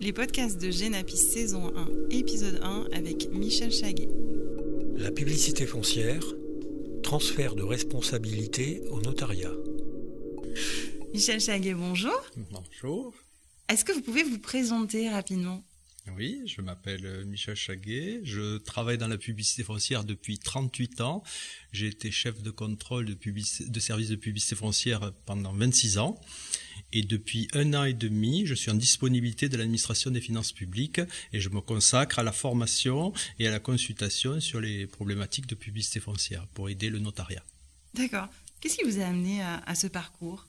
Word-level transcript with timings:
les 0.00 0.14
podcasts 0.14 0.58
de 0.58 0.70
Génapis 0.70 1.18
saison 1.18 1.76
1, 1.76 2.16
épisode 2.16 2.58
1 2.62 2.88
avec 2.92 3.28
Michel 3.28 3.70
Chaguet. 3.70 4.08
La 4.96 5.10
publicité 5.10 5.66
foncière, 5.66 6.24
transfert 7.02 7.54
de 7.54 7.62
responsabilité 7.62 8.82
au 8.90 9.02
notariat. 9.02 9.52
Michel 11.12 11.38
Chaguet, 11.38 11.74
bonjour. 11.74 12.18
Bonjour. 12.50 13.14
Est-ce 13.68 13.84
que 13.84 13.92
vous 13.92 14.00
pouvez 14.00 14.22
vous 14.22 14.38
présenter 14.38 15.10
rapidement? 15.10 15.62
Oui, 16.16 16.40
je 16.46 16.62
m'appelle 16.62 17.04
euh, 17.04 17.24
Michel 17.26 17.54
Chaguet. 17.54 18.20
Je 18.24 18.56
travaille 18.56 18.96
dans 18.96 19.06
la 19.06 19.18
publicité 19.18 19.62
foncière 19.62 20.04
depuis 20.04 20.38
38 20.38 21.02
ans. 21.02 21.22
J'ai 21.72 21.88
été 21.88 22.10
chef 22.10 22.42
de 22.42 22.50
contrôle 22.50 23.04
de, 23.04 23.16
de 23.68 23.80
service 23.80 24.08
de 24.08 24.16
publicité 24.16 24.56
foncière 24.56 25.12
pendant 25.26 25.52
26 25.52 25.98
ans. 25.98 26.18
Et 26.92 27.02
depuis 27.02 27.48
un 27.52 27.74
an 27.74 27.84
et 27.84 27.92
demi, 27.92 28.46
je 28.46 28.54
suis 28.54 28.70
en 28.70 28.74
disponibilité 28.74 29.48
de 29.48 29.56
l'administration 29.56 30.10
des 30.10 30.20
finances 30.20 30.52
publiques 30.52 31.00
et 31.32 31.40
je 31.40 31.48
me 31.48 31.60
consacre 31.60 32.18
à 32.18 32.22
la 32.22 32.32
formation 32.32 33.12
et 33.38 33.46
à 33.46 33.50
la 33.50 33.60
consultation 33.60 34.40
sur 34.40 34.60
les 34.60 34.86
problématiques 34.86 35.46
de 35.46 35.54
publicité 35.54 36.00
foncière 36.00 36.46
pour 36.54 36.68
aider 36.68 36.90
le 36.90 36.98
notariat. 36.98 37.44
D'accord. 37.94 38.28
Qu'est-ce 38.60 38.76
qui 38.76 38.84
vous 38.84 39.00
a 39.00 39.04
amené 39.04 39.42
à, 39.42 39.74
ce 39.74 39.86
parcours? 39.86 40.46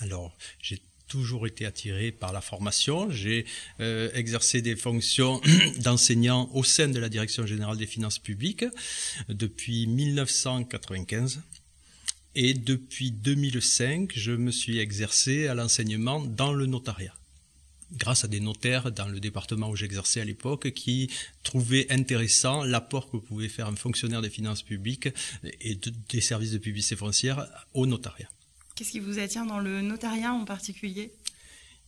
Alors, 0.00 0.36
j'ai 0.62 0.80
toujours 1.08 1.46
été 1.46 1.66
attiré 1.66 2.10
par 2.10 2.32
la 2.32 2.40
formation. 2.40 3.10
J'ai 3.10 3.46
euh, 3.80 4.10
exercé 4.14 4.62
des 4.62 4.76
fonctions 4.76 5.40
d'enseignant 5.78 6.50
au 6.54 6.64
sein 6.64 6.88
de 6.88 6.98
la 6.98 7.08
Direction 7.08 7.46
générale 7.46 7.76
des 7.76 7.86
finances 7.86 8.18
publiques 8.18 8.64
depuis 9.28 9.86
1995. 9.86 11.42
Et 12.38 12.52
depuis 12.52 13.12
2005, 13.12 14.12
je 14.14 14.32
me 14.32 14.50
suis 14.50 14.78
exercé 14.78 15.46
à 15.46 15.54
l'enseignement 15.54 16.20
dans 16.20 16.52
le 16.52 16.66
notariat 16.66 17.14
grâce 17.92 18.24
à 18.24 18.28
des 18.28 18.40
notaires 18.40 18.92
dans 18.92 19.08
le 19.08 19.20
département 19.20 19.70
où 19.70 19.76
j'exerçais 19.76 20.20
à 20.20 20.24
l'époque 20.24 20.72
qui 20.72 21.08
trouvaient 21.44 21.86
intéressant 21.90 22.64
l'apport 22.64 23.10
que 23.10 23.16
pouvait 23.16 23.48
faire 23.48 23.68
un 23.68 23.76
fonctionnaire 23.76 24.22
des 24.22 24.28
finances 24.28 24.62
publiques 24.62 25.08
et 25.60 25.78
des 26.08 26.20
services 26.20 26.50
de 26.50 26.58
publicité 26.58 26.96
foncière 26.96 27.46
au 27.74 27.86
notariat. 27.86 28.28
Qu'est-ce 28.74 28.90
qui 28.90 29.00
vous 29.00 29.18
attire 29.18 29.46
dans 29.46 29.60
le 29.60 29.80
notariat 29.80 30.32
en 30.32 30.44
particulier? 30.44 31.12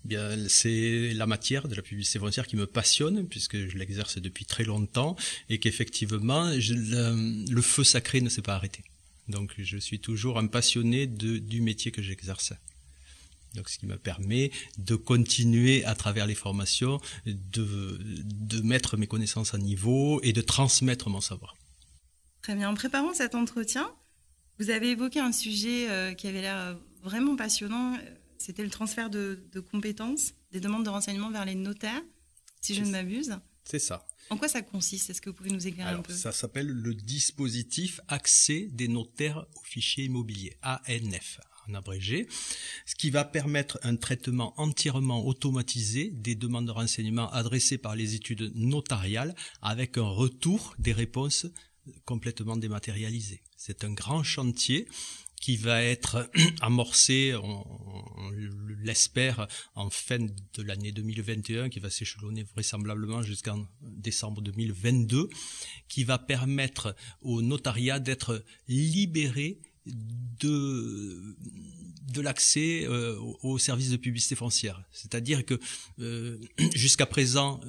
Bien, 0.05 0.48
c'est 0.48 1.12
la 1.14 1.27
matière 1.27 1.69
de 1.69 1.75
la 1.75 1.83
publicité 1.83 2.20
foncière 2.20 2.47
qui 2.47 2.56
me 2.56 2.67
passionne 2.67 3.27
puisque 3.27 3.56
je 3.69 3.77
l'exerce 3.77 4.19
depuis 4.19 4.45
très 4.45 4.64
longtemps 4.64 5.17
et 5.51 5.58
qu'effectivement 5.58 6.48
le, 6.48 7.53
le 7.53 7.62
feu 7.62 7.84
sacré 7.84 8.20
ne 8.20 8.28
s'est 8.28 8.41
pas 8.41 8.55
arrêté. 8.55 8.84
Donc 9.29 9.55
je 9.59 9.77
suis 9.77 10.01
toujours 10.01 10.39
un 10.39 10.47
passionné 10.47 11.07
de, 11.07 11.39
du 11.39 11.61
métier 11.61 11.91
que 11.91 12.03
j'exerce. 12.03 12.53
Donc, 13.55 13.69
ce 13.70 13.79
qui 13.79 13.87
me 13.87 13.97
permet 13.97 14.51
de 14.77 14.95
continuer 14.95 15.85
à 15.85 15.95
travers 15.95 16.27
les 16.27 16.35
formations, 16.35 17.01
de, 17.25 17.98
de 17.98 18.61
mettre 18.61 18.97
mes 18.97 19.07
connaissances 19.07 19.55
à 19.55 19.59
niveau 19.59 20.20
et 20.23 20.33
de 20.33 20.43
transmettre 20.43 21.09
mon 21.09 21.20
savoir. 21.20 21.57
Très 22.43 22.55
bien. 22.55 22.69
En 22.69 22.75
préparant 22.75 23.15
cet 23.15 23.35
entretien, 23.35 23.91
vous 24.59 24.70
avez 24.70 24.91
évoqué 24.91 25.20
un 25.20 25.33
sujet 25.33 25.89
euh, 25.89 26.15
qui 26.15 26.27
avait 26.27 26.42
l'air 26.42 26.79
vraiment 27.03 27.37
passionnant. 27.37 27.97
C'était 28.39 28.65
le 28.65 28.70
transfert 28.70 29.11
de, 29.11 29.41
de, 29.53 29.61
compétences, 29.61 30.35
des 30.53 30.61
demandes 30.61 30.85
de 30.85 30.91
renseignements 30.91 31.31
vers 31.31 31.45
les 31.45 31.55
notaires, 31.55 32.03
si 32.61 32.75
je 32.75 32.83
ne 32.83 32.91
m'abuse. 32.91 33.39
C'est 33.69 33.78
ça. 33.78 34.06
En 34.30 34.38
quoi 34.38 34.48
ça 34.48 34.62
consiste? 34.62 35.11
Est-ce 35.11 35.20
que 35.20 35.28
vous 35.28 35.36
pouvez 35.36 35.50
nous 35.50 35.66
éclairer 35.66 35.91
un 35.91 36.00
peu? 36.00 36.14
Ça 36.14 36.33
s'appelle 36.33 36.69
le 36.69 36.94
dispositif 36.94 38.00
accès 38.08 38.69
des 38.72 38.88
notaires 38.88 39.44
aux 39.56 39.64
fichiers 39.64 40.05
immobiliers, 40.05 40.56
ANF 40.62 41.41
en 41.69 41.74
abrégé, 41.74 42.28
ce 42.86 42.94
qui 42.94 43.11
va 43.11 43.27
permettre 43.27 43.78
un 43.83 43.96
traitement 43.96 44.58
entièrement 44.58 45.27
automatisé 45.27 46.11
des 46.14 46.34
demandes 46.34 46.66
de 46.66 46.70
renseignements 46.70 47.30
adressées 47.30 47.77
par 47.77 47.94
les 47.94 48.14
études 48.14 48.52
notariales 48.55 49.34
avec 49.61 49.98
un 49.98 50.08
retour 50.08 50.74
des 50.78 50.94
réponses 50.94 51.46
complètement 52.06 52.56
dématérialisées. 52.56 53.42
C'est 53.57 53.84
un 53.84 53.92
grand 53.92 54.23
chantier 54.23 54.89
qui 55.41 55.57
va 55.57 55.83
être 55.83 56.31
amorcé, 56.61 57.35
on, 57.35 57.65
l'espère, 58.83 59.49
en 59.75 59.91
fin 59.91 60.19
de 60.19 60.63
l'année 60.63 60.93
2021, 60.93 61.69
qui 61.69 61.81
va 61.81 61.91
s'échelonner 61.91 62.45
vraisemblablement 62.45 63.23
jusqu'en 63.23 63.67
décembre 63.83 64.41
2022, 64.43 65.29
qui 65.89 66.05
va 66.05 66.19
permettre 66.19 66.95
au 67.21 67.43
notariat 67.43 67.99
d'être 67.99 68.45
libéré 68.69 69.61
de 69.87 71.37
de 72.09 72.23
l'accès 72.23 72.87
euh, 72.87 73.17
aux 73.43 73.59
services 73.59 73.91
de 73.91 73.97
publicité 73.97 74.35
foncière. 74.35 74.83
C'est-à-dire 74.93 75.45
que 75.45 75.61
euh, 76.01 76.39
jusqu'à 76.75 77.07
présent, 77.07 77.61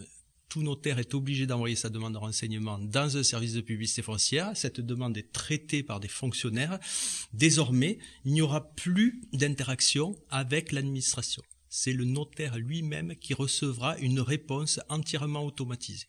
tout 0.50 0.64
notaire 0.64 1.00
est 1.00 1.14
obligé 1.14 1.46
d'envoyer 1.46 1.76
sa 1.76 1.90
demande 1.90 2.14
de 2.14 2.18
renseignement 2.18 2.80
dans 2.80 3.18
un 3.18 3.24
service 3.24 3.54
de 3.54 3.62
publicité 3.62 4.02
foncière. 4.02 4.52
Cette 4.56 4.82
demande 4.82 5.16
est 5.16 5.32
traitée 5.32 5.84
par 5.84 6.00
des 6.00 6.08
fonctionnaires. 6.08 6.80
Désormais, 7.34 8.00
il 8.26 8.34
n'y 8.34 8.42
aura 8.42 8.74
plus 8.74 9.22
d'interaction 9.32 10.18
avec 10.30 10.72
l'administration. 10.72 11.44
C'est 11.70 11.94
le 11.94 12.04
notaire 12.04 12.58
lui-même 12.58 13.16
qui 13.16 13.36
recevra 13.36 13.98
une 14.00 14.20
réponse 14.20 14.80
entièrement 14.90 15.46
automatisée. 15.46 16.08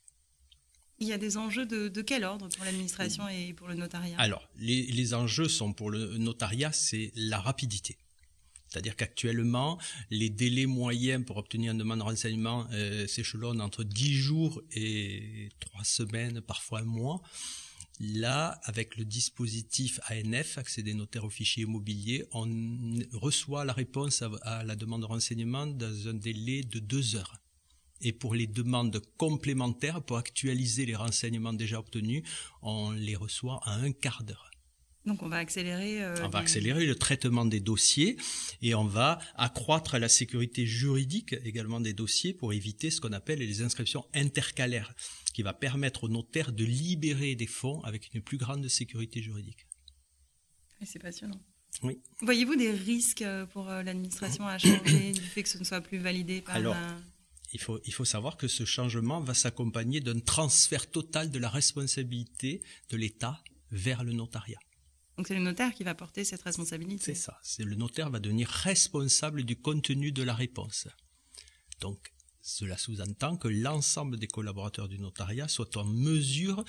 Il 0.99 1.09
y 1.09 1.13
a 1.13 1.19
des 1.19 1.37
enjeux 1.37 1.67
de, 1.67 2.03
quel 2.03 2.25
ordre 2.25 2.49
pour 2.49 2.65
l'administration 2.65 3.29
et 3.29 3.53
pour 3.53 3.69
le 3.69 3.75
notariat? 3.75 4.17
Alors, 4.19 4.49
les 4.57 5.15
enjeux 5.15 5.49
sont 5.49 5.73
pour 5.73 5.91
le 5.91 6.19
notariat, 6.19 6.73
c'est 6.73 7.13
la 7.15 7.41
rapidité. 7.41 7.97
C'est-à-dire 8.71 8.95
qu'actuellement, 8.95 9.79
les 10.11 10.31
délais 10.31 10.67
moyens 10.67 11.25
pour 11.25 11.37
obtenir 11.39 11.73
une 11.73 11.79
demande 11.79 11.99
de 11.99 12.05
renseignement 12.05 12.67
euh, 12.73 13.07
s'échelonnent 13.09 13.61
entre 13.61 13.83
10 13.83 14.15
jours 14.15 14.63
et 14.73 15.49
3 15.59 15.85
semaines, 15.85 16.41
parfois 16.41 16.81
un 16.81 16.85
mois. 16.85 17.21
Là, 17.99 18.61
avec 18.65 18.97
le 18.97 19.05
dispositif 19.05 20.01
ANF, 20.09 20.57
accès 20.57 20.83
des 20.83 20.95
notaires 20.95 21.25
aux 21.25 21.31
fichiers 21.31 21.65
immobiliers, 21.65 22.25
on 22.33 22.49
reçoit 23.13 23.65
la 23.65 23.75
réponse 23.75 24.23
à, 24.43 24.65
la 24.65 24.77
demande 24.77 25.03
de 25.03 25.07
renseignement 25.07 25.67
dans 25.67 26.09
un 26.09 26.15
délai 26.15 26.63
de 26.63 26.79
2 26.79 27.17
heures. 27.17 27.37
Et 28.01 28.13
pour 28.13 28.35
les 28.35 28.47
demandes 28.47 29.03
complémentaires, 29.19 30.01
pour 30.03 30.17
actualiser 30.17 30.87
les 30.87 30.97
renseignements 30.97 31.53
déjà 31.53 31.79
obtenus, 31.79 32.23
on 32.63 32.93
les 32.93 33.17
reçoit 33.17 33.61
à 33.65 33.75
un 33.75 33.93
quart 33.93 34.23
d'heure. 34.23 34.50
Donc 35.07 35.23
on 35.23 35.29
va 35.29 35.39
accélérer. 35.39 36.03
Euh, 36.03 36.15
on 36.23 36.29
va 36.29 36.41
accélérer 36.41 36.87
le 36.87 36.95
traitement 36.95 37.47
des 37.47 37.61
dossiers 37.61 38.17
et 38.61 38.75
on 38.75 38.85
va 38.85 39.19
accroître 39.35 39.99
la 39.99 40.09
sécurité 40.09 40.67
juridique 40.67 41.35
également 41.45 41.81
des 41.81 41.95
dossiers 41.95 42.35
pour 42.35 42.53
éviter 42.53 42.91
ce 42.91 43.01
qu'on 43.01 43.13
appelle 43.13 43.39
les 43.39 43.63
inscriptions 43.63 44.05
intercalaires, 44.15 44.95
qui 45.33 45.43
va 45.43 45.55
permettre 45.55 46.05
aux 46.05 46.09
notaires 46.09 46.53
de 46.53 46.65
libérer 46.65 47.35
des 47.35 47.47
fonds 47.47 47.81
avec 47.83 48.13
une 48.13 48.21
plus 48.21 48.37
grande 48.37 48.69
sécurité 48.69 49.23
juridique. 49.23 49.67
c'est 50.85 50.99
passionnant. 50.99 51.41
Oui. 51.83 51.99
Voyez-vous 52.21 52.57
des 52.57 52.73
risques 52.73 53.23
euh, 53.23 53.47
pour 53.47 53.71
euh, 53.71 53.83
l'administration 53.83 54.47
à 54.47 54.59
changer 54.59 55.13
du 55.13 55.21
fait 55.21 55.43
que 55.43 55.49
ce 55.49 55.57
ne 55.57 55.65
soit 55.65 55.81
plus 55.81 55.99
validé 55.99 56.43
par 56.43 56.57
Alors, 56.57 56.77
il 57.53 57.61
faut, 57.61 57.81
il 57.85 57.93
faut 57.95 58.05
savoir 58.05 58.37
que 58.37 58.49
ce 58.49 58.65
changement 58.65 59.21
va 59.21 59.35
s'accompagner 59.35 60.01
d'un 60.01 60.21
transfert 60.21 60.91
total 60.91 61.31
de 61.31 61.39
la 61.39 61.49
responsabilité 61.49 62.61
de 62.91 62.97
l'État 62.97 63.43
vers 63.71 64.05
le 64.05 64.13
notariat. 64.13 64.59
Donc 65.21 65.29
c'est 65.29 65.35
le 65.35 65.43
notaire 65.43 65.75
qui 65.75 65.85
va 65.85 65.95
porter 65.95 66.25
cette 66.25 66.41
responsabilité. 66.41 67.05
C'est 67.05 67.15
ça. 67.15 67.39
C'est 67.43 67.63
le 67.63 67.75
notaire 67.75 68.09
va 68.09 68.21
devenir 68.21 68.49
responsable 68.49 69.43
du 69.43 69.55
contenu 69.55 70.13
de 70.13 70.23
la 70.23 70.33
réponse. 70.33 70.89
Donc 71.83 72.15
cela 72.41 72.79
sous-entend 72.79 73.37
que 73.37 73.47
l'ensemble 73.47 74.17
des 74.17 74.29
collaborateurs 74.29 74.89
du 74.89 74.99
notariat 74.99 75.47
soient 75.47 75.77
en 75.77 75.85
mesure 75.85 76.65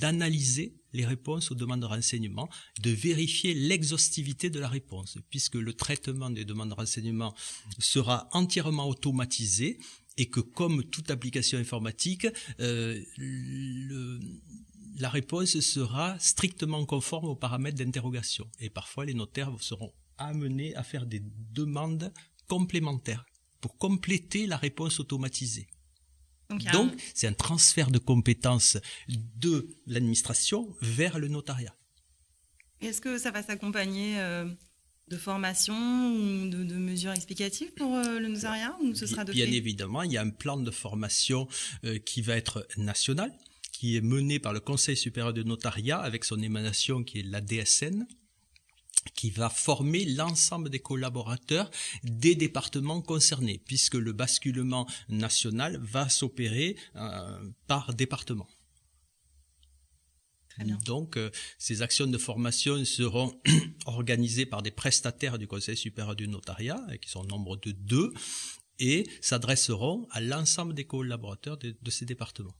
d'analyser 0.00 0.76
les 0.92 1.04
réponses 1.04 1.50
aux 1.50 1.56
demandes 1.56 1.80
de 1.80 1.86
renseignement, 1.86 2.48
de 2.80 2.90
vérifier 2.90 3.52
l'exhaustivité 3.52 4.48
de 4.48 4.60
la 4.60 4.68
réponse, 4.68 5.18
puisque 5.28 5.56
le 5.56 5.72
traitement 5.72 6.30
des 6.30 6.44
demandes 6.44 6.68
de 6.68 6.74
renseignement 6.74 7.34
sera 7.80 8.28
entièrement 8.30 8.88
automatisé 8.88 9.80
et 10.16 10.26
que 10.26 10.40
comme 10.40 10.84
toute 10.84 11.10
application 11.10 11.58
informatique, 11.58 12.26
euh, 12.60 13.02
la 15.04 15.10
réponse 15.10 15.60
sera 15.60 16.18
strictement 16.18 16.86
conforme 16.86 17.26
aux 17.26 17.36
paramètres 17.36 17.76
d'interrogation. 17.76 18.50
Et 18.58 18.70
parfois, 18.70 19.04
les 19.04 19.12
notaires 19.12 19.52
seront 19.60 19.92
amenés 20.16 20.74
à 20.76 20.82
faire 20.82 21.04
des 21.04 21.22
demandes 21.52 22.10
complémentaires 22.48 23.26
pour 23.60 23.76
compléter 23.76 24.46
la 24.46 24.56
réponse 24.56 25.00
automatisée. 25.00 25.66
Donc, 26.72 26.90
c'est 27.12 27.26
un 27.26 27.34
transfert 27.34 27.90
de 27.90 27.98
compétences 27.98 28.78
de 29.36 29.68
l'administration 29.86 30.74
vers 30.80 31.18
le 31.18 31.28
notariat. 31.28 31.76
Est-ce 32.80 33.02
que 33.02 33.18
ça 33.18 33.30
va 33.30 33.42
s'accompagner 33.42 34.18
euh, 34.18 34.46
de 35.08 35.18
formation 35.18 35.74
ou 36.14 36.48
de, 36.48 36.76
mesures 36.76 37.12
explicatives 37.12 37.74
pour 37.74 37.94
euh, 37.94 38.20
le 38.20 38.28
notariat 38.28 38.74
ou 38.80 38.94
ce 38.94 39.04
sera 39.04 39.26
de 39.26 39.32
Bien 39.32 39.52
évidemment, 39.52 40.02
il 40.02 40.12
y 40.12 40.16
a 40.16 40.22
un 40.22 40.30
plan 40.30 40.56
de 40.56 40.70
formation 40.70 41.46
euh, 41.84 41.98
qui 41.98 42.22
va 42.22 42.36
être 42.36 42.66
national 42.78 43.30
qui 43.84 43.98
est 43.98 44.00
mené 44.00 44.38
par 44.38 44.54
le 44.54 44.60
Conseil 44.60 44.96
supérieur 44.96 45.34
de 45.34 45.42
notariat 45.42 45.98
avec 45.98 46.24
son 46.24 46.40
émanation 46.40 47.04
qui 47.04 47.18
est 47.18 47.22
la 47.22 47.42
DSN 47.42 48.06
qui 49.14 49.28
va 49.28 49.50
former 49.50 50.06
l'ensemble 50.06 50.70
des 50.70 50.78
collaborateurs 50.78 51.70
des 52.02 52.34
départements 52.34 53.02
concernés, 53.02 53.60
puisque 53.66 53.96
le 53.96 54.14
basculement 54.14 54.88
national 55.10 55.76
va 55.82 56.08
s'opérer 56.08 56.76
euh, 56.96 57.50
par 57.66 57.92
département. 57.92 58.48
Donc, 60.86 61.18
euh, 61.18 61.30
ces 61.58 61.82
actions 61.82 62.06
de 62.06 62.16
formation 62.16 62.82
seront 62.86 63.38
organisées 63.84 64.46
par 64.46 64.62
des 64.62 64.70
prestataires 64.70 65.38
du 65.38 65.46
Conseil 65.46 65.76
supérieur 65.76 66.16
du 66.16 66.26
notariat, 66.26 66.80
qui 67.02 67.10
sont 67.10 67.20
au 67.20 67.26
nombre 67.26 67.56
de 67.58 67.72
deux, 67.72 68.14
et 68.78 69.06
s'adresseront 69.20 70.08
à 70.10 70.22
l'ensemble 70.22 70.72
des 70.72 70.86
collaborateurs 70.86 71.58
de 71.58 71.90
ces 71.90 72.06
départements. 72.06 72.56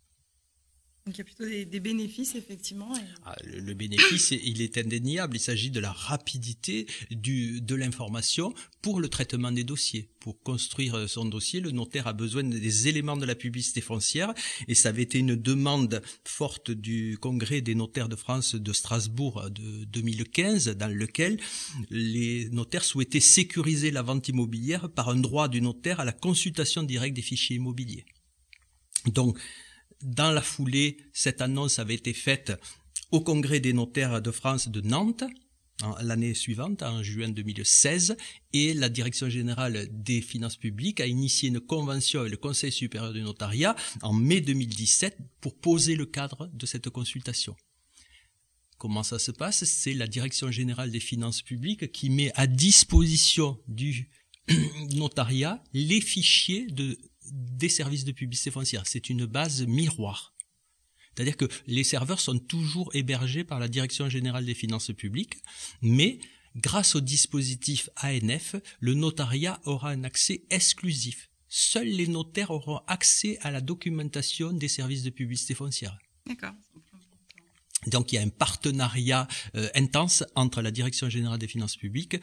Donc 1.07 1.17
il 1.17 1.19
y 1.19 1.21
a 1.21 1.25
plutôt 1.25 1.45
des, 1.45 1.81
bénéfices, 1.81 2.35
effectivement. 2.35 2.91
Ah, 3.27 3.37
le, 3.45 3.75
bénéfice, 3.75 4.31
il 4.43 4.63
est 4.63 4.79
indéniable. 4.79 5.37
Il 5.37 5.41
s'agit 5.41 5.71
de 5.71 5.79
la 5.79 5.93
rapidité 5.93 6.87
du, 7.11 7.61
de 7.61 7.75
l'information 7.75 8.55
pour 8.81 9.01
le 9.01 9.11
traitement 9.11 9.53
des 9.53 9.65
dossiers. 9.65 10.09
Pour 10.21 10.43
construire 10.43 11.07
son 11.07 11.27
dossier, 11.27 11.61
le 11.61 11.73
notaire 11.73 12.07
a 12.07 12.15
besoin 12.15 12.43
des 12.43 12.89
éléments 12.89 13.19
de 13.19 13.27
la 13.27 13.35
publicité 13.35 13.83
foncière. 13.83 14.33
Et 14.67 14.75
ça 14.75 14.89
avait 14.89 15.03
été 15.03 15.19
une 15.19 15.37
demande 15.37 16.01
forte 16.25 16.71
du 16.71 17.19
Congrès 17.21 17.61
des 17.61 17.75
notaires 17.75 18.09
de 18.09 18.17
France 18.17 18.55
de 18.55 18.73
Strasbourg 18.73 19.51
de 19.51 19.85
2015, 19.85 20.71
dans 20.71 20.89
lequel 20.89 21.39
les 21.91 22.49
notaires 22.49 22.85
souhaitaient 22.85 23.21
sécuriser 23.21 23.91
la 23.91 24.01
vente 24.01 24.29
immobilière 24.29 24.89
par 24.89 25.11
un 25.11 25.17
droit 25.17 25.49
du 25.49 25.61
notaire 25.61 26.01
à 26.01 26.07
la 26.07 26.13
consultation 26.13 26.83
directe 26.83 27.15
des 27.15 27.21
fichiers 27.21 27.57
immobiliers. 27.57 28.07
Donc, 29.05 29.39
dans 30.05 30.31
la 30.31 30.43
foulée, 30.43 30.99
cette 31.13 31.41
annonce 31.41 31.79
avait 31.79 31.95
été 31.95 32.13
faite 32.13 32.53
au 33.11 33.21
Congrès 33.21 33.61
des 33.61 33.73
notaires 33.73 34.21
de 34.23 34.31
France 34.31 34.69
de 34.69 34.81
Nantes 34.81 35.25
l'année 36.01 36.35
suivante, 36.35 36.83
en 36.83 37.03
juin 37.03 37.29
2016, 37.29 38.17
et 38.53 38.75
la 38.75 38.89
Direction 38.89 39.29
générale 39.29 39.89
des 39.91 40.21
finances 40.21 40.57
publiques 40.57 41.01
a 41.01 41.07
initié 41.07 41.49
une 41.49 41.61
convention 41.61 42.21
avec 42.21 42.33
le 42.33 42.37
Conseil 42.37 42.73
supérieur 42.73 43.13
du 43.13 43.23
notariat 43.23 43.75
en 44.03 44.13
mai 44.13 44.41
2017 44.41 45.19
pour 45.41 45.57
poser 45.59 45.97
le 45.97 46.07
cadre 46.07 46.49
de 46.53 46.67
cette 46.67 46.89
consultation. 46.91 47.57
Comment 48.79 49.03
ça 49.03 49.19
se 49.19 49.31
passe? 49.31 49.65
C'est 49.65 49.95
la 49.95 50.07
Direction 50.07 50.51
générale 50.51 50.91
des 50.91 51.01
finances 51.01 51.43
publiques 51.43 51.91
qui 51.93 52.11
met 52.11 52.33
à 52.35 52.47
disposition 52.47 53.59
du 53.67 54.11
notariat 54.95 55.63
les 55.73 56.01
fichiers 56.01 56.67
de 56.67 56.99
des 57.33 57.69
services 57.69 58.05
de 58.05 58.13
publicité 58.13 58.51
foncière. 58.51 58.87
C'est 58.87 59.11
une 59.11 59.27
base 59.27 59.67
miroir. 59.67 60.35
C'est-à-dire 61.15 61.37
que 61.37 61.49
les 61.67 61.85
serveurs 61.85 62.21
sont 62.21 62.39
toujours 62.39 62.91
hébergés 62.95 63.45
par 63.45 63.61
la 63.61 63.69
Direction 63.69 64.09
générale 64.09 64.45
des 64.45 64.55
finances 64.55 64.91
publiques, 64.97 65.37
mais 65.81 66.19
grâce 66.57 66.97
au 66.97 67.01
dispositif 67.01 67.89
ANF, 68.03 68.57
le 68.81 68.95
notariat 68.95 69.61
aura 69.65 69.91
un 69.91 70.05
accès 70.05 70.43
exclusif. 70.51 71.31
Seuls 71.49 71.89
les 71.89 72.09
notaires 72.09 72.51
auront 72.51 72.81
accès 72.89 73.39
à 73.43 73.53
la 73.53 73.61
documentation 73.61 74.53
des 74.53 74.69
services 74.69 75.05
de 75.05 75.11
publicité 75.11 75.55
foncière. 75.55 75.97
D'accord. 76.27 76.55
Donc 77.87 78.13
il 78.13 78.17
y 78.17 78.19
a 78.19 78.23
un 78.23 78.29
partenariat 78.29 79.29
euh, 79.55 79.69
intense 79.75 80.25
entre 80.35 80.63
la 80.63 80.71
Direction 80.71 81.09
générale 81.09 81.39
des 81.39 81.49
finances 81.49 81.77
publiques 81.77 82.17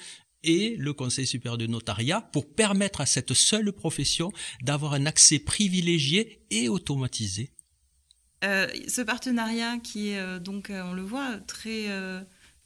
et 0.43 0.75
le 0.77 0.93
Conseil 0.93 1.27
supérieur 1.27 1.57
de 1.57 1.67
notariat 1.67 2.21
pour 2.21 2.47
permettre 2.53 3.01
à 3.01 3.05
cette 3.05 3.33
seule 3.33 3.71
profession 3.71 4.31
d'avoir 4.63 4.93
un 4.93 5.05
accès 5.05 5.39
privilégié 5.39 6.41
et 6.49 6.69
automatisé. 6.69 7.51
Euh, 8.43 8.67
ce 8.87 9.01
partenariat 9.01 9.77
qui 9.77 10.09
est 10.09 10.19
euh, 10.19 10.39
donc, 10.39 10.69
euh, 10.69 10.81
on 10.83 10.93
le 10.93 11.03
voit, 11.03 11.37
très 11.47 11.87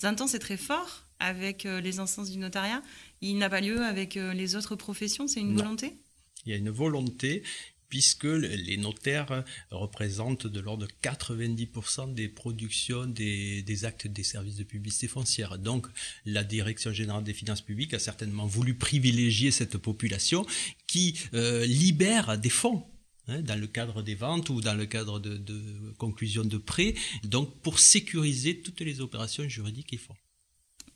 intense 0.04 0.36
et 0.36 0.39
très 0.39 0.57
fort 0.57 1.06
avec 1.19 1.63
les 1.63 2.00
instances 2.00 2.30
du 2.30 2.38
notariat, 2.38 2.81
il 3.22 3.38
n'a 3.38 3.50
pas 3.50 3.62
lieu 3.62 3.81
avec 3.81 4.16
les 4.16 4.56
autres 4.56 4.75
professions, 4.75 5.28
c'est 5.28 5.39
une 5.39 5.56
volonté? 5.56 5.98
Il 6.45 6.51
y 6.51 6.54
a 6.54 6.57
une 6.57 6.69
volonté 6.69 7.42
puisque 7.89 8.25
les 8.25 8.77
notaires 8.77 9.43
représentent 9.71 10.47
de 10.47 10.59
l'ordre 10.59 10.87
de 10.87 10.91
90% 11.03 12.13
des 12.13 12.27
productions 12.27 13.05
des, 13.05 13.85
actes 13.85 14.07
des 14.07 14.23
services 14.23 14.55
de 14.55 14.63
publicité 14.63 15.07
foncière. 15.07 15.57
Donc 15.57 15.87
la 16.25 16.43
Direction 16.43 16.91
générale 16.91 17.23
des 17.23 17.33
finances 17.33 17.61
publiques 17.61 17.93
a 17.93 17.99
certainement 17.99 18.45
voulu 18.45 18.75
privilégier 18.75 19.51
cette 19.51 19.77
population 19.77 20.45
qui 20.87 21.19
euh, 21.33 21.65
libère 21.65 22.37
des 22.37 22.49
fonds 22.49 22.85
hein, 23.27 23.41
dans 23.41 23.59
le 23.59 23.67
cadre 23.67 24.01
des 24.01 24.15
ventes 24.15 24.49
ou 24.49 24.61
dans 24.61 24.75
le 24.75 24.85
cadre 24.85 25.19
de, 25.19 25.37
de 25.37 25.61
conclusion 25.97 26.43
de 26.43 26.57
prêts, 26.57 26.95
donc 27.23 27.61
pour 27.61 27.79
sécuriser 27.79 28.59
toutes 28.61 28.81
les 28.81 29.01
opérations 29.01 29.47
juridiques 29.47 29.87
qu'ils 29.87 29.99
font. 29.99 30.15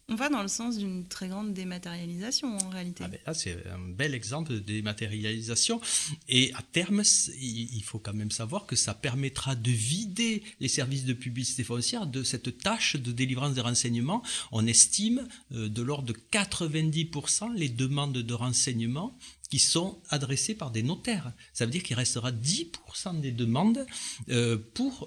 On 0.09 0.15
va 0.15 0.29
dans 0.29 0.41
le 0.41 0.47
sens 0.47 0.77
d'une 0.77 1.05
très 1.05 1.27
grande 1.27 1.53
dématérialisation 1.53 2.57
en 2.57 2.69
réalité. 2.69 3.03
Ah 3.05 3.09
ben 3.09 3.19
là, 3.27 3.33
c'est 3.35 3.57
un 3.67 3.77
bel 3.77 4.15
exemple 4.15 4.53
de 4.53 4.59
dématérialisation. 4.59 5.79
Et 6.27 6.51
à 6.55 6.63
terme, 6.63 7.03
il 7.39 7.83
faut 7.83 7.99
quand 7.99 8.13
même 8.13 8.31
savoir 8.31 8.65
que 8.65 8.75
ça 8.75 8.95
permettra 8.95 9.55
de 9.55 9.69
vider 9.69 10.41
les 10.59 10.67
services 10.67 11.05
de 11.05 11.13
publicité 11.13 11.63
foncière 11.63 12.07
de 12.07 12.23
cette 12.23 12.57
tâche 12.57 12.95
de 12.95 13.11
délivrance 13.11 13.53
des 13.53 13.61
renseignements. 13.61 14.23
On 14.51 14.65
estime 14.65 15.27
euh, 15.53 15.69
de 15.69 15.81
l'ordre 15.83 16.13
de 16.13 16.19
90% 16.31 17.53
les 17.53 17.69
demandes 17.69 18.13
de 18.13 18.33
renseignements 18.33 19.15
qui 19.49 19.59
sont 19.59 20.01
adressées 20.09 20.53
par 20.53 20.71
des 20.71 20.83
notaires. 20.83 21.33
Ça 21.53 21.65
veut 21.65 21.71
dire 21.71 21.83
qu'il 21.83 21.95
restera 21.95 22.31
10% 22.31 23.19
des 23.19 23.31
demandes 23.31 23.85
euh, 24.29 24.57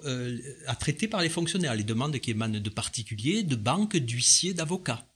euh, 0.05 0.37
à 0.67 0.75
traiter 0.75 1.07
par 1.07 1.21
les 1.21 1.29
fonctionnaires, 1.29 1.75
les 1.75 1.83
demandes 1.83 2.17
qui 2.19 2.31
émanent 2.31 2.59
de 2.59 2.69
particuliers, 2.69 3.43
de 3.43 3.55
banques, 3.55 3.95
d'huissiers, 3.95 4.53
d'avocats. 4.53 5.07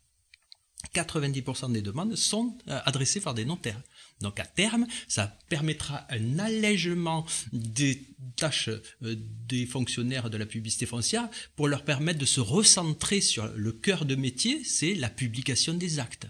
90% 0.94 1.74
des 1.74 1.82
demandes 1.82 2.16
sont 2.16 2.58
euh, 2.70 2.80
adressées 2.86 3.20
par 3.20 3.34
des 3.34 3.44
notaires. 3.44 3.82
Donc 4.22 4.40
à 4.40 4.46
terme, 4.46 4.88
ça 5.08 5.38
permettra 5.50 6.08
un 6.10 6.40
allègement 6.40 7.26
des 7.52 8.02
tâches 8.36 8.70
des 9.02 9.66
fonctionnaires 9.66 10.30
de 10.30 10.38
la 10.38 10.46
publicité 10.46 10.86
foncière 10.86 11.30
pour 11.56 11.68
leur 11.68 11.84
permettre 11.84 12.20
de 12.20 12.26
se 12.26 12.40
recentrer 12.40 13.22
sur 13.22 13.48
le 13.56 13.72
cœur 13.72 14.06
de 14.06 14.16
métier, 14.16 14.64
c'est 14.64 14.96
la 14.96 15.10
publication 15.10 15.74
des 15.74 16.00
actes. 16.00 16.28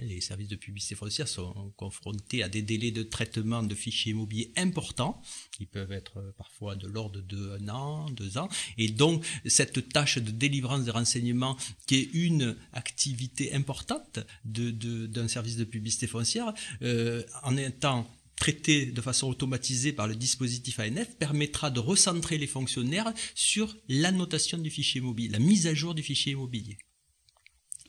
Les 0.00 0.22
services 0.22 0.48
de 0.48 0.56
publicité 0.56 0.94
foncière 0.94 1.28
sont 1.28 1.72
confrontés 1.76 2.42
à 2.42 2.48
des 2.48 2.62
délais 2.62 2.92
de 2.92 3.02
traitement 3.02 3.62
de 3.62 3.74
fichiers 3.74 4.12
immobiliers 4.12 4.50
importants, 4.56 5.20
qui 5.50 5.66
peuvent 5.66 5.92
être 5.92 6.34
parfois 6.38 6.76
de 6.76 6.86
l'ordre 6.86 7.20
de 7.20 7.58
un 7.60 7.68
an, 7.68 8.10
deux 8.10 8.38
ans. 8.38 8.48
Et 8.78 8.88
donc, 8.88 9.24
cette 9.44 9.90
tâche 9.90 10.16
de 10.18 10.30
délivrance 10.30 10.84
des 10.84 10.90
renseignements, 10.90 11.58
qui 11.86 11.96
est 11.96 12.10
une 12.14 12.56
activité 12.72 13.52
importante 13.54 14.20
d'un 14.44 15.28
service 15.28 15.56
de 15.56 15.64
publicité 15.64 16.06
foncière, 16.06 16.54
euh, 16.80 17.22
en 17.42 17.56
étant 17.58 18.08
traitée 18.36 18.86
de 18.86 19.00
façon 19.00 19.28
automatisée 19.28 19.92
par 19.92 20.08
le 20.08 20.16
dispositif 20.16 20.80
ANF, 20.80 21.16
permettra 21.16 21.70
de 21.70 21.80
recentrer 21.80 22.38
les 22.38 22.46
fonctionnaires 22.46 23.12
sur 23.34 23.76
l'annotation 23.88 24.58
du 24.58 24.70
fichier 24.70 25.00
immobilier, 25.00 25.28
la 25.28 25.38
mise 25.38 25.66
à 25.66 25.74
jour 25.74 25.94
du 25.94 26.02
fichier 26.02 26.32
immobilier 26.32 26.78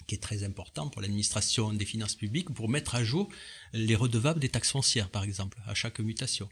qui 0.07 0.15
est 0.15 0.19
très 0.22 0.43
important 0.43 0.89
pour 0.89 1.01
l'administration 1.01 1.74
des 1.74 1.86
finances 1.86 2.15
publiques, 2.15 2.53
pour 2.53 2.69
mettre 2.69 2.95
à 2.95 3.03
jour 3.03 3.29
les 3.74 3.95
redevables 3.95 4.39
des 4.39 4.50
taxes 4.50 4.72
foncières, 4.72 5.10
par 5.10 5.24
exemple, 5.24 5.60
à 5.65 5.74
chaque 5.74 6.00
mutation. 6.00 6.50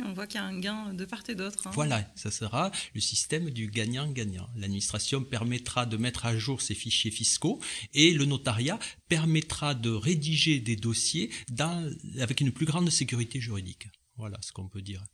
On 0.00 0.14
voit 0.14 0.26
qu'il 0.26 0.40
y 0.40 0.42
a 0.42 0.46
un 0.46 0.58
gain 0.58 0.94
de 0.94 1.04
part 1.04 1.22
et 1.28 1.34
d'autre. 1.34 1.66
Hein. 1.66 1.70
Voilà, 1.74 2.10
ça 2.14 2.30
sera 2.30 2.72
le 2.94 3.00
système 3.00 3.50
du 3.50 3.66
gagnant-gagnant. 3.68 4.48
L'administration 4.56 5.22
permettra 5.22 5.84
de 5.84 5.98
mettre 5.98 6.24
à 6.24 6.36
jour 6.36 6.62
ses 6.62 6.74
fichiers 6.74 7.10
fiscaux 7.10 7.60
et 7.92 8.14
le 8.14 8.24
notariat 8.24 8.78
permettra 9.08 9.74
de 9.74 9.90
rédiger 9.90 10.60
des 10.60 10.76
dossiers 10.76 11.30
dans, 11.50 11.90
avec 12.18 12.40
une 12.40 12.52
plus 12.52 12.64
grande 12.64 12.88
sécurité 12.88 13.38
juridique. 13.38 13.88
Voilà 14.16 14.38
ce 14.40 14.52
qu'on 14.52 14.68
peut 14.68 14.82
dire. 14.82 15.04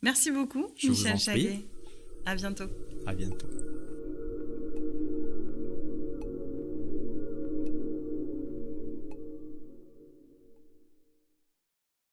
Merci 0.00 0.30
beaucoup, 0.30 0.68
Michel 0.84 1.18
Chaguet. 1.18 1.66
À 2.24 2.36
bientôt. 2.36 2.70
À 3.04 3.14
bientôt. 3.14 3.46